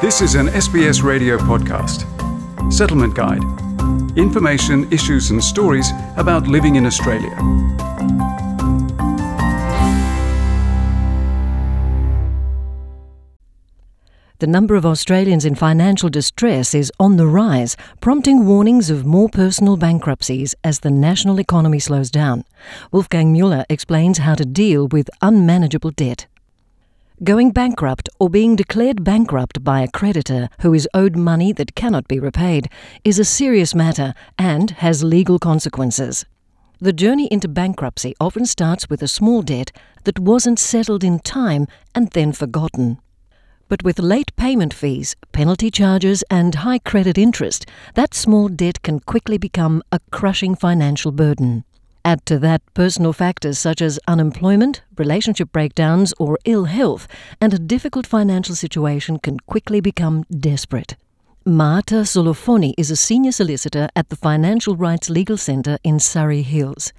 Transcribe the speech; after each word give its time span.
This 0.00 0.22
is 0.22 0.34
an 0.34 0.46
SBS 0.46 1.02
radio 1.02 1.36
podcast. 1.36 2.06
Settlement 2.72 3.14
Guide. 3.14 3.42
Information, 4.16 4.90
issues, 4.90 5.30
and 5.30 5.44
stories 5.44 5.90
about 6.16 6.46
living 6.46 6.76
in 6.76 6.86
Australia. 6.86 7.36
The 14.38 14.46
number 14.46 14.74
of 14.74 14.86
Australians 14.86 15.44
in 15.44 15.54
financial 15.54 16.08
distress 16.08 16.74
is 16.74 16.90
on 16.98 17.18
the 17.18 17.26
rise, 17.26 17.76
prompting 18.00 18.46
warnings 18.46 18.88
of 18.88 19.04
more 19.04 19.28
personal 19.28 19.76
bankruptcies 19.76 20.54
as 20.64 20.80
the 20.80 20.90
national 20.90 21.38
economy 21.38 21.78
slows 21.78 22.10
down. 22.10 22.44
Wolfgang 22.90 23.34
Mueller 23.34 23.66
explains 23.68 24.16
how 24.16 24.34
to 24.34 24.46
deal 24.46 24.88
with 24.88 25.10
unmanageable 25.20 25.90
debt. 25.90 26.26
Going 27.22 27.50
bankrupt 27.50 28.08
or 28.18 28.30
being 28.30 28.56
declared 28.56 29.04
bankrupt 29.04 29.62
by 29.62 29.82
a 29.82 29.90
creditor 29.90 30.48
who 30.62 30.72
is 30.72 30.88
owed 30.94 31.16
money 31.16 31.52
that 31.52 31.74
cannot 31.74 32.08
be 32.08 32.18
repaid 32.18 32.70
is 33.04 33.18
a 33.18 33.26
serious 33.26 33.74
matter 33.74 34.14
and 34.38 34.70
has 34.70 35.04
legal 35.04 35.38
consequences. 35.38 36.24
The 36.80 36.94
journey 36.94 37.26
into 37.26 37.46
bankruptcy 37.46 38.14
often 38.18 38.46
starts 38.46 38.88
with 38.88 39.02
a 39.02 39.08
small 39.08 39.42
debt 39.42 39.70
that 40.04 40.18
wasn't 40.18 40.58
settled 40.58 41.04
in 41.04 41.18
time 41.18 41.66
and 41.94 42.08
then 42.12 42.32
forgotten. 42.32 42.96
But 43.68 43.82
with 43.82 43.98
late 43.98 44.34
payment 44.36 44.72
fees, 44.72 45.14
penalty 45.30 45.70
charges, 45.70 46.24
and 46.30 46.54
high 46.54 46.78
credit 46.78 47.18
interest, 47.18 47.66
that 47.96 48.14
small 48.14 48.48
debt 48.48 48.80
can 48.80 48.98
quickly 48.98 49.36
become 49.36 49.82
a 49.92 50.00
crushing 50.10 50.54
financial 50.54 51.12
burden. 51.12 51.64
Add 52.04 52.24
to 52.26 52.38
that 52.38 52.62
personal 52.74 53.12
factors 53.12 53.58
such 53.58 53.82
as 53.82 53.98
unemployment, 54.08 54.82
relationship 54.96 55.52
breakdowns, 55.52 56.14
or 56.18 56.38
ill 56.44 56.64
health, 56.64 57.06
and 57.40 57.52
a 57.52 57.58
difficult 57.58 58.06
financial 58.06 58.54
situation 58.54 59.18
can 59.18 59.38
quickly 59.40 59.80
become 59.80 60.24
desperate. 60.30 60.96
Marta 61.44 62.04
Solofoni 62.04 62.74
is 62.76 62.90
a 62.90 62.96
senior 62.96 63.32
solicitor 63.32 63.88
at 63.96 64.08
the 64.08 64.16
Financial 64.16 64.76
Rights 64.76 65.08
Legal 65.10 65.36
Centre 65.36 65.78
in 65.82 65.98
Surry 65.98 66.42
Hills. 66.42 66.92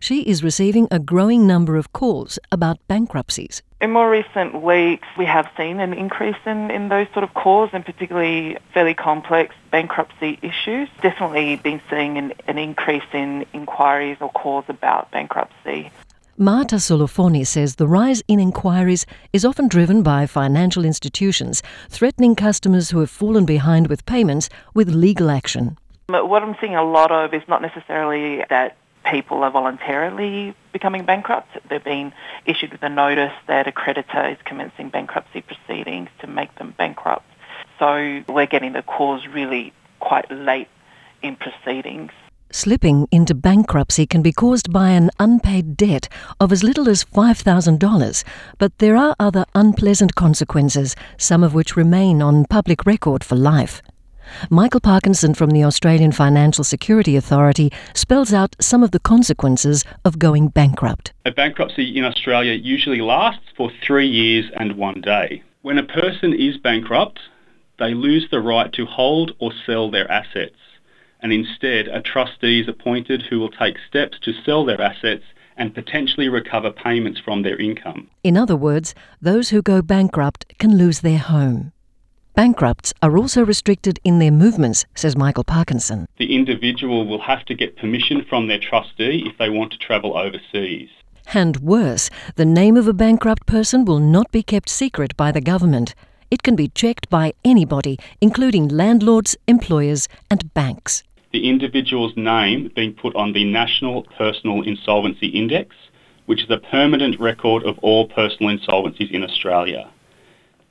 She 0.00 0.22
is 0.22 0.42
receiving 0.42 0.88
a 0.90 0.98
growing 0.98 1.46
number 1.46 1.76
of 1.76 1.92
calls 1.92 2.38
about 2.50 2.78
bankruptcies. 2.88 3.62
In 3.80 3.90
more 3.90 4.10
recent 4.10 4.62
weeks, 4.62 5.06
we 5.18 5.26
have 5.26 5.50
seen 5.56 5.80
an 5.80 5.92
increase 5.92 6.36
in, 6.46 6.70
in 6.70 6.88
those 6.88 7.06
sort 7.12 7.24
of 7.24 7.34
calls 7.34 7.70
and 7.72 7.84
particularly 7.84 8.56
fairly 8.72 8.94
complex 8.94 9.54
bankruptcy 9.70 10.38
issues. 10.40 10.88
Definitely 11.02 11.56
been 11.56 11.80
seeing 11.90 12.16
an, 12.16 12.32
an 12.46 12.56
increase 12.56 13.04
in 13.12 13.44
inquiries 13.52 14.16
or 14.20 14.30
calls 14.30 14.64
about 14.68 15.10
bankruptcy. 15.10 15.90
Marta 16.38 16.76
Solofoni 16.76 17.46
says 17.46 17.76
the 17.76 17.88
rise 17.88 18.22
in 18.28 18.38
inquiries 18.38 19.06
is 19.32 19.42
often 19.42 19.68
driven 19.68 20.02
by 20.02 20.26
financial 20.26 20.84
institutions 20.84 21.62
threatening 21.88 22.34
customers 22.34 22.90
who 22.90 23.00
have 23.00 23.08
fallen 23.08 23.46
behind 23.46 23.86
with 23.86 24.04
payments 24.04 24.50
with 24.74 24.90
legal 24.90 25.30
action. 25.30 25.78
What 26.08 26.42
I'm 26.42 26.54
seeing 26.60 26.76
a 26.76 26.84
lot 26.84 27.10
of 27.10 27.32
is 27.32 27.42
not 27.48 27.62
necessarily 27.62 28.44
that 28.50 28.76
people 29.10 29.42
are 29.42 29.50
voluntarily 29.50 30.54
becoming 30.72 31.04
bankrupt. 31.04 31.56
They're 31.68 31.80
being 31.80 32.12
issued 32.44 32.72
with 32.72 32.82
a 32.82 32.88
notice 32.88 33.32
that 33.46 33.66
a 33.66 33.72
creditor 33.72 34.28
is 34.28 34.38
commencing 34.44 34.90
bankruptcy 34.90 35.42
proceedings 35.42 36.08
to 36.20 36.26
make 36.26 36.54
them 36.56 36.74
bankrupt. 36.76 37.26
So 37.78 38.22
we're 38.28 38.46
getting 38.46 38.72
the 38.72 38.82
calls 38.82 39.26
really 39.26 39.72
quite 40.00 40.30
late 40.30 40.68
in 41.22 41.36
proceedings. 41.36 42.12
Slipping 42.50 43.08
into 43.10 43.34
bankruptcy 43.34 44.06
can 44.06 44.22
be 44.22 44.32
caused 44.32 44.72
by 44.72 44.90
an 44.90 45.10
unpaid 45.18 45.76
debt 45.76 46.08
of 46.38 46.52
as 46.52 46.62
little 46.62 46.88
as 46.88 47.04
$5,000, 47.04 48.24
but 48.58 48.78
there 48.78 48.96
are 48.96 49.16
other 49.18 49.44
unpleasant 49.54 50.14
consequences, 50.14 50.94
some 51.18 51.42
of 51.42 51.54
which 51.54 51.76
remain 51.76 52.22
on 52.22 52.44
public 52.44 52.86
record 52.86 53.24
for 53.24 53.34
life. 53.34 53.82
Michael 54.50 54.80
Parkinson 54.80 55.34
from 55.34 55.50
the 55.50 55.64
Australian 55.64 56.12
Financial 56.12 56.64
Security 56.64 57.16
Authority 57.16 57.72
spells 57.94 58.32
out 58.32 58.56
some 58.60 58.82
of 58.82 58.90
the 58.90 59.00
consequences 59.00 59.84
of 60.04 60.18
going 60.18 60.48
bankrupt. 60.48 61.12
A 61.24 61.30
bankruptcy 61.30 61.96
in 61.96 62.04
Australia 62.04 62.54
usually 62.54 63.00
lasts 63.00 63.46
for 63.56 63.70
three 63.86 64.08
years 64.08 64.50
and 64.56 64.76
one 64.76 65.00
day. 65.00 65.42
When 65.62 65.78
a 65.78 65.82
person 65.82 66.32
is 66.32 66.56
bankrupt, 66.56 67.18
they 67.78 67.94
lose 67.94 68.28
the 68.30 68.40
right 68.40 68.72
to 68.72 68.86
hold 68.86 69.32
or 69.38 69.52
sell 69.66 69.90
their 69.90 70.10
assets, 70.10 70.56
and 71.20 71.32
instead 71.32 71.88
a 71.88 72.00
trustee 72.00 72.60
is 72.60 72.68
appointed 72.68 73.22
who 73.22 73.40
will 73.40 73.50
take 73.50 73.76
steps 73.88 74.18
to 74.20 74.32
sell 74.44 74.64
their 74.64 74.80
assets 74.80 75.24
and 75.56 75.74
potentially 75.74 76.28
recover 76.28 76.70
payments 76.70 77.18
from 77.18 77.42
their 77.42 77.58
income. 77.58 78.08
In 78.22 78.36
other 78.36 78.56
words, 78.56 78.94
those 79.20 79.48
who 79.50 79.62
go 79.62 79.82
bankrupt 79.82 80.52
can 80.58 80.76
lose 80.76 81.00
their 81.00 81.18
home. 81.18 81.72
Bankrupts 82.36 82.92
are 83.02 83.16
also 83.16 83.42
restricted 83.42 83.98
in 84.04 84.18
their 84.18 84.30
movements, 84.30 84.84
says 84.94 85.16
Michael 85.16 85.42
Parkinson. 85.42 86.04
The 86.18 86.36
individual 86.36 87.06
will 87.06 87.22
have 87.22 87.46
to 87.46 87.54
get 87.54 87.78
permission 87.78 88.26
from 88.28 88.46
their 88.46 88.58
trustee 88.58 89.24
if 89.26 89.38
they 89.38 89.48
want 89.48 89.72
to 89.72 89.78
travel 89.78 90.18
overseas. 90.18 90.90
And 91.32 91.56
worse, 91.56 92.10
the 92.34 92.44
name 92.44 92.76
of 92.76 92.86
a 92.86 92.92
bankrupt 92.92 93.46
person 93.46 93.86
will 93.86 94.00
not 94.00 94.30
be 94.32 94.42
kept 94.42 94.68
secret 94.68 95.16
by 95.16 95.32
the 95.32 95.40
government. 95.40 95.94
It 96.30 96.42
can 96.42 96.56
be 96.56 96.68
checked 96.68 97.08
by 97.08 97.32
anybody, 97.42 97.98
including 98.20 98.68
landlords, 98.68 99.34
employers, 99.48 100.06
and 100.30 100.52
banks. 100.52 101.04
The 101.32 101.48
individual's 101.48 102.18
name 102.18 102.70
being 102.76 102.92
put 102.92 103.16
on 103.16 103.32
the 103.32 103.44
National 103.44 104.02
Personal 104.18 104.60
Insolvency 104.60 105.28
Index, 105.28 105.74
which 106.26 106.42
is 106.42 106.50
a 106.50 106.58
permanent 106.58 107.18
record 107.18 107.62
of 107.62 107.78
all 107.78 108.06
personal 108.08 108.54
insolvencies 108.54 109.10
in 109.10 109.24
Australia. 109.24 109.88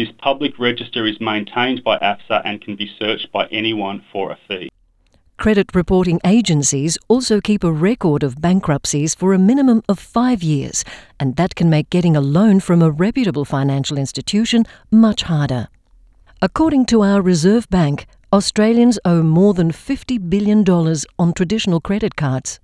This 0.00 0.08
public 0.16 0.58
register 0.58 1.04
is 1.04 1.20
maintained 1.20 1.84
by 1.84 1.98
AFSA 1.98 2.40
and 2.46 2.62
can 2.62 2.74
be 2.74 2.90
searched 2.98 3.30
by 3.32 3.44
anyone 3.48 4.02
for 4.10 4.30
a 4.32 4.38
fee. 4.48 4.70
Credit 5.36 5.74
reporting 5.74 6.18
agencies 6.24 6.96
also 7.08 7.38
keep 7.38 7.62
a 7.62 7.70
record 7.70 8.22
of 8.22 8.40
bankruptcies 8.40 9.14
for 9.14 9.34
a 9.34 9.38
minimum 9.38 9.82
of 9.90 9.98
five 9.98 10.42
years, 10.42 10.86
and 11.18 11.36
that 11.36 11.54
can 11.54 11.68
make 11.68 11.90
getting 11.90 12.16
a 12.16 12.22
loan 12.22 12.60
from 12.60 12.80
a 12.80 12.90
reputable 12.90 13.44
financial 13.44 13.98
institution 13.98 14.64
much 14.90 15.24
harder. 15.24 15.68
According 16.40 16.86
to 16.86 17.02
our 17.02 17.20
Reserve 17.20 17.68
Bank, 17.68 18.06
Australians 18.32 18.98
owe 19.04 19.22
more 19.22 19.52
than 19.52 19.70
$50 19.70 20.30
billion 20.30 20.64
on 21.18 21.34
traditional 21.34 21.82
credit 21.82 22.16
cards. 22.16 22.58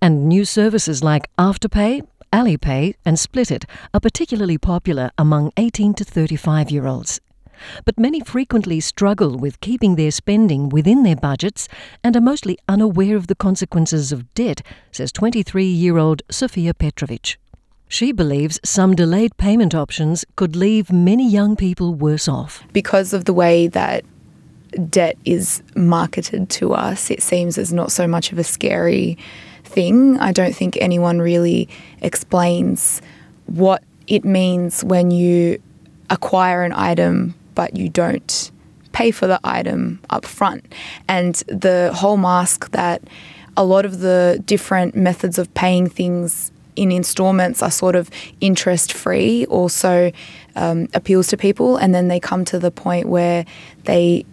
And 0.00 0.26
new 0.26 0.46
services 0.46 1.04
like 1.04 1.28
Afterpay, 1.36 2.06
Oxipay, 2.32 2.94
and 3.04 3.16
Splitit 3.16 3.64
are 3.94 4.00
particularly 4.00 4.58
popular 4.58 5.10
among 5.18 5.52
18 5.56 5.94
to 5.94 6.04
35 6.04 6.70
year 6.70 6.86
olds. 6.86 7.20
But 7.84 7.98
many 7.98 8.20
frequently 8.20 8.80
struggle 8.80 9.36
with 9.36 9.60
keeping 9.60 9.96
their 9.96 10.10
spending 10.10 10.68
within 10.68 11.02
their 11.02 11.16
budgets 11.16 11.68
and 12.04 12.16
are 12.16 12.20
mostly 12.20 12.58
unaware 12.68 13.16
of 13.16 13.26
the 13.26 13.34
consequences 13.34 14.12
of 14.12 14.32
debt, 14.34 14.62
says 14.92 15.12
23 15.12 15.64
year 15.64 15.98
old 15.98 16.22
Sofia 16.30 16.74
Petrovich. 16.74 17.38
She 17.88 18.12
believes 18.12 18.60
some 18.64 18.94
delayed 18.94 19.36
payment 19.38 19.74
options 19.74 20.24
could 20.36 20.54
leave 20.54 20.92
many 20.92 21.28
young 21.28 21.56
people 21.56 21.94
worse 21.94 22.28
off. 22.28 22.62
Because 22.72 23.14
of 23.14 23.24
the 23.24 23.32
way 23.32 23.66
that 23.68 24.04
debt 24.90 25.16
is 25.24 25.62
marketed 25.74 26.50
to 26.50 26.74
us, 26.74 27.10
it 27.10 27.22
seems 27.22 27.56
as 27.56 27.72
not 27.72 27.90
so 27.90 28.06
much 28.06 28.30
of 28.30 28.38
a 28.38 28.44
scary 28.44 29.16
thing. 29.68 30.18
I 30.18 30.32
don't 30.32 30.54
think 30.54 30.76
anyone 30.80 31.20
really 31.20 31.68
explains 32.00 33.00
what 33.46 33.82
it 34.06 34.24
means 34.24 34.82
when 34.82 35.10
you 35.10 35.60
acquire 36.10 36.62
an 36.62 36.72
item 36.72 37.34
but 37.54 37.76
you 37.76 37.88
don't 37.88 38.52
pay 38.92 39.10
for 39.10 39.26
the 39.26 39.40
item 39.42 40.00
up 40.10 40.24
front. 40.24 40.72
And 41.08 41.34
the 41.46 41.90
whole 41.94 42.16
mask 42.16 42.70
that 42.70 43.02
a 43.56 43.64
lot 43.64 43.84
of 43.84 43.98
the 43.98 44.40
different 44.44 44.94
methods 44.94 45.38
of 45.38 45.52
paying 45.54 45.88
things 45.88 46.52
in 46.76 46.92
installments 46.92 47.60
are 47.60 47.70
sort 47.70 47.96
of 47.96 48.10
interest 48.40 48.92
free 48.92 49.44
also 49.46 50.12
um, 50.54 50.86
appeals 50.94 51.26
to 51.28 51.36
people 51.36 51.76
and 51.76 51.92
then 51.92 52.06
they 52.06 52.20
come 52.20 52.44
to 52.44 52.60
the 52.60 52.70
point 52.70 53.08
where 53.08 53.44
they 53.84 54.24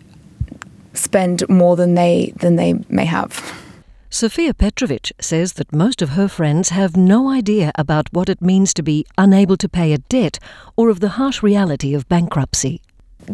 spend 0.94 1.48
more 1.50 1.76
than 1.76 1.96
they 1.96 2.32
than 2.38 2.56
they 2.56 2.74
may 2.90 3.06
have. 3.06 3.62
Sofia 4.10 4.54
Petrovich 4.54 5.12
says 5.20 5.54
that 5.54 5.74
most 5.74 6.02
of 6.02 6.10
her 6.10 6.28
friends 6.28 6.70
have 6.70 6.96
no 6.96 7.30
idea 7.30 7.72
about 7.76 8.08
what 8.12 8.30
it 8.30 8.42
means 8.42 8.74
to 8.74 8.84
be 8.84 9.06
unable 9.18 9.58
to 9.58 9.68
pay 9.68 9.92
a 9.94 9.98
debt 9.98 10.40
or 10.76 10.90
of 10.90 11.00
the 11.00 11.10
harsh 11.10 11.44
reality 11.44 11.94
of 11.94 12.08
bankruptcy. 12.08 12.82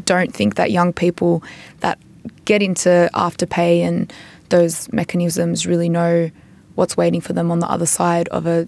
Don't 0.06 0.34
think 0.34 0.56
that 0.56 0.72
young 0.72 0.94
people 0.94 1.44
that 1.82 2.00
get 2.46 2.64
into 2.64 3.10
afterpay 3.14 3.82
and 3.82 4.12
those 4.50 4.92
mechanisms 4.92 5.68
really 5.68 5.90
know 5.90 6.32
what's 6.76 6.98
waiting 6.98 7.22
for 7.22 7.34
them 7.34 7.52
on 7.52 7.60
the 7.60 7.70
other 7.70 7.86
side 7.86 8.28
of 8.30 8.48
a 8.48 8.68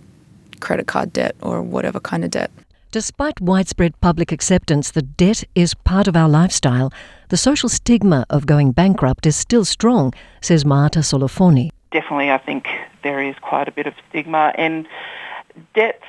credit 0.59 0.87
card 0.87 1.13
debt 1.13 1.35
or 1.41 1.61
whatever 1.61 1.99
kind 1.99 2.23
of 2.23 2.31
debt. 2.31 2.51
Despite 2.91 3.41
widespread 3.41 3.99
public 4.01 4.31
acceptance 4.31 4.91
that 4.91 5.17
debt 5.17 5.43
is 5.55 5.73
part 5.73 6.07
of 6.07 6.15
our 6.15 6.29
lifestyle, 6.29 6.93
the 7.29 7.37
social 7.37 7.69
stigma 7.69 8.25
of 8.29 8.45
going 8.45 8.71
bankrupt 8.71 9.25
is 9.25 9.35
still 9.35 9.65
strong, 9.65 10.13
says 10.41 10.63
Marta 10.63 10.99
Solofoni. 10.99 11.71
Definitely, 11.93 12.31
I 12.31 12.39
think 12.39 12.67
there 13.03 13.21
is 13.21 13.35
quite 13.39 13.67
a 13.67 13.71
bit 13.71 13.85
of 13.85 13.93
stigma, 14.09 14.51
and 14.55 14.87
debts 15.75 16.03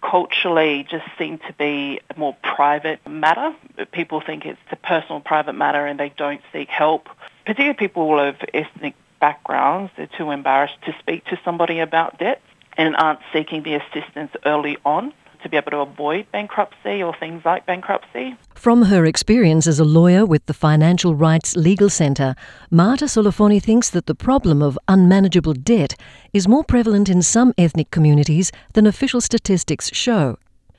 culturally 0.00 0.86
just 0.88 1.04
seem 1.18 1.38
to 1.38 1.52
be 1.54 2.00
a 2.08 2.16
more 2.16 2.36
private 2.42 3.04
matter. 3.04 3.52
People 3.90 4.20
think 4.20 4.46
it's 4.46 4.60
a 4.70 4.76
personal 4.76 5.20
private 5.20 5.54
matter 5.54 5.84
and 5.84 5.98
they 5.98 6.10
don't 6.10 6.40
seek 6.52 6.68
help. 6.68 7.08
Particularly 7.44 7.74
people 7.74 8.20
of 8.20 8.36
ethnic 8.54 8.94
backgrounds, 9.20 9.90
they're 9.96 10.06
too 10.06 10.30
embarrassed 10.30 10.80
to 10.86 10.94
speak 11.00 11.24
to 11.26 11.40
somebody 11.44 11.80
about 11.80 12.20
debt 12.20 12.40
and 12.76 12.94
aren't 12.94 13.18
seeking 13.32 13.64
the 13.64 13.74
assistance 13.74 14.30
early 14.46 14.78
on 14.84 15.12
to 15.42 15.48
be 15.48 15.56
able 15.56 15.70
to 15.70 15.78
avoid 15.78 16.30
bankruptcy 16.32 17.02
or 17.02 17.14
things 17.18 17.42
like 17.44 17.66
bankruptcy. 17.66 18.36
From 18.54 18.82
her 18.82 19.04
experience 19.04 19.66
as 19.66 19.78
a 19.78 19.84
lawyer 19.84 20.26
with 20.26 20.46
the 20.46 20.54
Financial 20.54 21.14
Rights 21.14 21.56
Legal 21.56 21.88
Centre, 21.88 22.34
Marta 22.70 23.06
Solofoni 23.06 23.62
thinks 23.62 23.90
that 23.90 24.06
the 24.06 24.14
problem 24.14 24.62
of 24.62 24.78
unmanageable 24.88 25.54
debt 25.54 25.94
is 26.32 26.48
more 26.48 26.64
prevalent 26.64 27.08
in 27.08 27.22
some 27.22 27.52
ethnic 27.56 27.90
communities 27.90 28.50
than 28.72 28.86
official 28.86 29.20
statistics 29.20 29.90
show. 29.94 30.36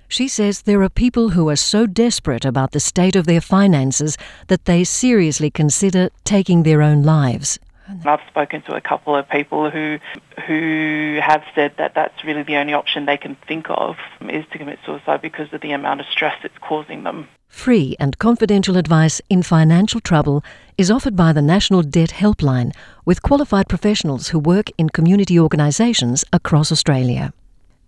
She 0.08 0.28
says 0.28 0.64
there 0.64 0.82
are 0.82 0.90
people 0.90 1.30
who 1.30 1.50
are 1.50 1.56
so 1.56 1.86
desperate 1.86 2.44
about 2.44 2.72
the 2.72 2.80
state 2.80 3.16
of 3.16 3.28
their 3.28 3.42
finances 3.42 4.18
that 4.48 4.66
they 4.66 4.84
seriously 4.84 5.52
consider 5.52 6.10
taking 6.24 6.64
their 6.64 6.82
own 6.82 7.04
lives. 7.04 7.60
I've 8.06 8.20
spoken 8.28 8.62
to 8.64 8.76
a 8.76 8.82
couple 8.82 9.16
of 9.16 9.28
people 9.30 9.70
who 9.70 9.98
who 10.46 11.20
have 11.22 11.44
said 11.56 11.74
that 11.78 11.96
that's 11.96 12.24
really 12.24 12.44
the 12.44 12.58
only 12.58 12.74
option 12.74 13.06
they 13.06 13.18
can 13.18 13.36
think 13.48 13.66
of 13.70 13.96
is 14.22 14.46
to 14.52 14.58
commit 14.58 14.80
suicide 14.86 15.22
because 15.22 15.52
of 15.54 15.62
the 15.62 15.72
amount 15.72 16.00
of 16.02 16.06
stress 16.08 16.36
it's 16.44 16.58
causing 16.60 17.04
them. 17.04 17.28
Free 17.48 17.96
and 18.00 18.20
confidential 18.20 18.78
advice 18.78 19.22
in 19.30 19.42
financial 19.42 20.00
trouble 20.00 20.44
is 20.78 20.92
offered 20.92 21.16
by 21.16 21.34
the 21.34 21.42
National 21.42 21.82
Debt 21.82 22.12
Helpline 22.12 22.74
with 23.06 23.24
qualified 23.24 23.68
professionals 23.68 24.30
who 24.30 24.40
work 24.40 24.70
in 24.78 24.90
community 24.90 25.40
organisations 25.40 26.24
across 26.32 26.72
Australia. 26.72 27.34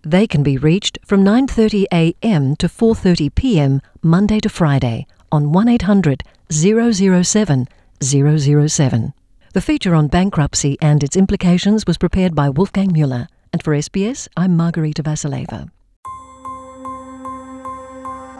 They 0.02 0.26
can 0.26 0.42
be 0.42 0.58
reached 0.58 0.98
from 1.06 1.24
9:30 1.24 1.86
a.m. 1.92 2.56
to 2.56 2.66
4:30 2.66 3.34
p.m. 3.36 3.80
Monday 4.02 4.40
to 4.40 4.48
Friday 4.48 5.06
on 5.30 5.52
1800 5.52 6.24
007 6.50 7.68
007. 8.00 9.14
The 9.54 9.60
feature 9.60 9.94
on 9.94 10.08
bankruptcy 10.08 10.78
and 10.80 11.04
its 11.04 11.14
implications 11.14 11.84
was 11.86 11.98
prepared 11.98 12.34
by 12.34 12.48
Wolfgang 12.48 12.90
Mueller. 12.90 13.28
And 13.52 13.62
for 13.62 13.74
SBS, 13.74 14.26
I'm 14.34 14.56
Margarita 14.56 15.02
Vasileva. 15.02 15.68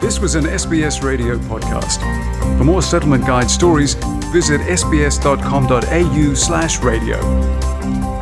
This 0.01 0.19
was 0.19 0.33
an 0.33 0.45
SBS 0.45 1.03
radio 1.03 1.37
podcast. 1.37 1.99
For 2.57 2.63
more 2.63 2.81
settlement 2.81 3.27
guide 3.27 3.51
stories, 3.51 3.93
visit 4.33 4.59
sbs.com.au 4.61 6.33
slash 6.33 6.79
radio. 6.79 8.12